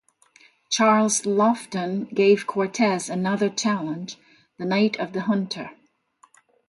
Charles 0.71 1.27
Laughton 1.27 2.05
gave 2.11 2.47
Cortez 2.47 3.07
another 3.07 3.51
challenge- 3.51 4.17
"The 4.57 4.65
Night 4.65 4.99
of 4.99 5.13
the 5.13 5.21
Hunter". 5.21 5.77